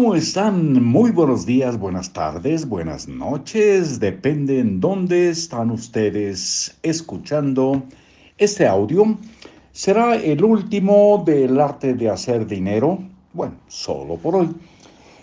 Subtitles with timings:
[0.00, 0.80] ¿cómo están?
[0.84, 3.98] Muy buenos días, buenas tardes, buenas noches.
[3.98, 7.82] Depende en dónde están ustedes escuchando
[8.36, 9.18] este audio.
[9.72, 13.00] Será el último del arte de hacer dinero,
[13.32, 14.54] bueno, solo por hoy,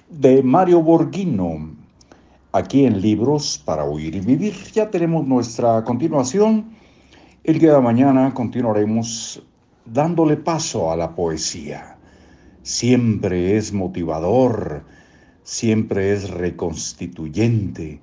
[0.10, 1.74] de Mario Borghino,
[2.52, 4.56] aquí en Libros para Oír y Vivir.
[4.74, 6.66] Ya tenemos nuestra continuación.
[7.46, 9.42] El día de mañana continuaremos
[9.86, 11.95] dándole paso a la poesía
[12.66, 14.82] siempre es motivador,
[15.44, 18.00] siempre es reconstituyente,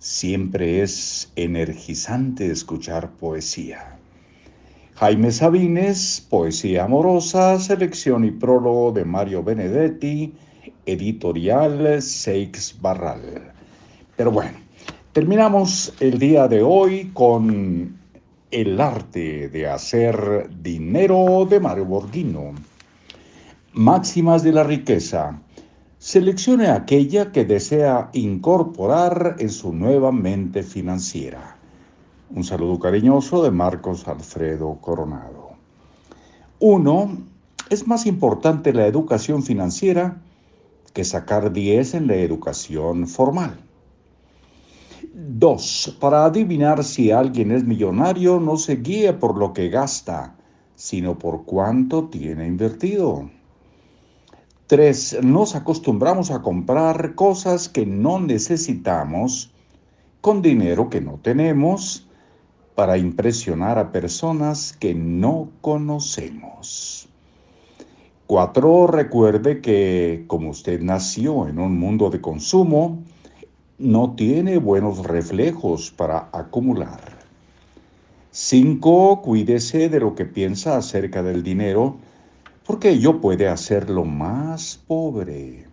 [0.00, 3.96] siempre es energizante escuchar poesía.
[4.96, 10.34] Jaime Sabines, Poesía Amorosa, selección y prólogo de Mario Benedetti,
[10.86, 13.52] editorial Seix Barral.
[14.16, 14.58] Pero bueno,
[15.12, 17.96] terminamos el día de hoy con
[18.50, 22.54] El arte de hacer dinero de Mario Borghino.
[23.72, 25.40] Máximas de la riqueza.
[25.98, 31.56] Seleccione aquella que desea incorporar en su nueva mente financiera.
[32.34, 35.50] Un saludo cariñoso de Marcos Alfredo Coronado.
[36.58, 37.18] 1.
[37.70, 40.20] Es más importante la educación financiera
[40.92, 43.56] que sacar 10 en la educación formal.
[45.14, 45.98] 2.
[46.00, 50.34] Para adivinar si alguien es millonario, no se guíe por lo que gasta,
[50.74, 53.30] sino por cuánto tiene invertido.
[54.70, 59.52] Tres, nos acostumbramos a comprar cosas que no necesitamos
[60.20, 62.06] con dinero que no tenemos
[62.76, 67.08] para impresionar a personas que no conocemos.
[68.28, 73.02] Cuatro, recuerde que como usted nació en un mundo de consumo,
[73.76, 77.00] no tiene buenos reflejos para acumular.
[78.30, 81.96] Cinco, cuídese de lo que piensa acerca del dinero
[82.70, 85.66] porque ello puede hacerlo más pobre.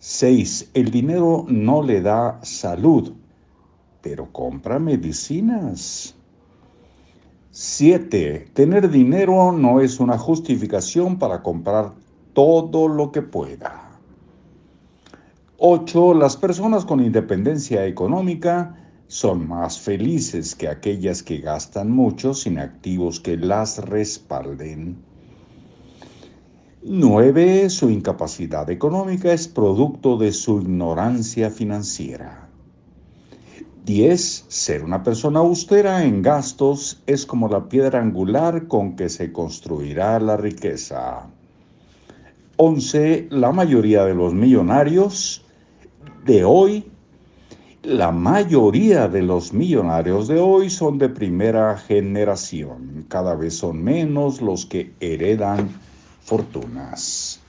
[0.00, 0.72] 6.
[0.74, 3.12] El dinero no le da salud,
[4.02, 6.16] pero compra medicinas.
[7.52, 8.46] 7.
[8.52, 11.92] Tener dinero no es una justificación para comprar
[12.32, 13.92] todo lo que pueda.
[15.58, 16.14] 8.
[16.14, 23.20] Las personas con independencia económica son más felices que aquellas que gastan mucho sin activos
[23.20, 25.13] que las respalden.
[26.86, 27.70] 9.
[27.70, 32.46] Su incapacidad económica es producto de su ignorancia financiera.
[33.86, 34.44] 10.
[34.48, 40.20] Ser una persona austera en gastos es como la piedra angular con que se construirá
[40.20, 41.26] la riqueza.
[42.58, 43.28] 11.
[43.30, 45.42] La mayoría de los millonarios
[46.26, 46.84] de hoy,
[47.82, 53.06] la mayoría de los millonarios de hoy son de primera generación.
[53.08, 55.70] Cada vez son menos los que heredan
[56.24, 57.40] fortunas.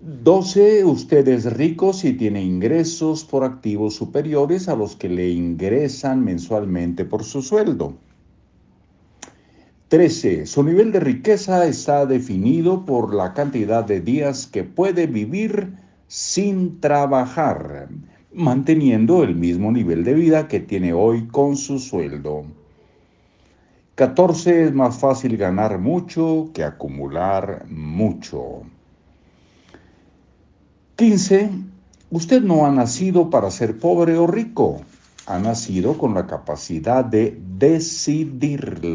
[0.00, 0.84] 12.
[0.84, 7.04] Usted es rico si tiene ingresos por activos superiores a los que le ingresan mensualmente
[7.04, 7.94] por su sueldo.
[9.88, 10.46] 13.
[10.46, 15.72] Su nivel de riqueza está definido por la cantidad de días que puede vivir
[16.08, 17.88] sin trabajar,
[18.32, 22.44] manteniendo el mismo nivel de vida que tiene hoy con su sueldo.
[23.94, 28.62] 14 es más fácil ganar mucho que acumular mucho.
[30.96, 31.50] 15.
[32.10, 34.80] Usted no ha nacido para ser pobre o rico.
[35.26, 38.94] Ha nacido con la capacidad de decidirlo.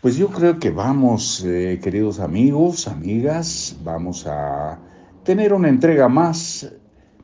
[0.00, 4.78] Pues yo creo que vamos, eh, queridos amigos, amigas, vamos a
[5.22, 6.72] tener una entrega más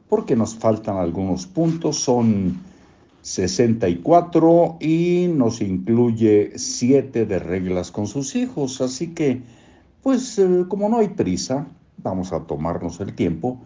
[0.09, 1.97] porque nos faltan algunos puntos.
[1.97, 2.61] Son
[3.25, 8.83] 64 y nos incluye 7 de reglas con sus hijos.
[8.83, 9.41] Así que,
[10.03, 11.67] pues eh, como no hay prisa,
[12.03, 13.59] vamos a tomarnos el tiempo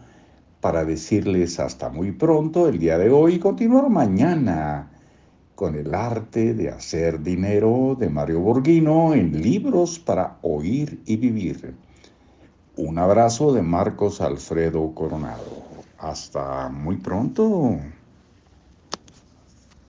[0.61, 4.91] para decirles hasta muy pronto el día de hoy y continuar mañana
[5.55, 11.75] con el arte de hacer dinero de Mario Borghino en libros para oír y vivir.
[12.77, 15.65] Un abrazo de Marcos Alfredo Coronado.
[15.97, 17.77] Hasta muy pronto.